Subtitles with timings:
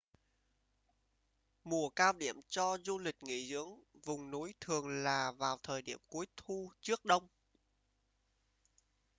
[1.63, 5.99] mùa cao điểm cho du lịch nghỉ dưỡng vùng núi thường là vào thời điểm
[6.07, 7.27] cuối thu trước đông